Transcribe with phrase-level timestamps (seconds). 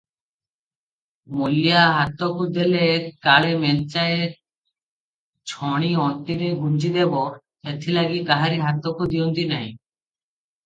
[1.41, 2.87] ମୂଲିଆ ହାତକୁ ଦେଲେ
[3.27, 4.25] କାଳେ ମେଞ୍ଚାଏ
[5.53, 7.21] ଛଣି ଅଣ୍ଟିରେ ଗୁଞ୍ଜିଦେବ,
[7.69, 9.71] ସେଥିଲାଗି କାହାରି ହାତକୁ ଦିଅନ୍ତି ନାହିଁ।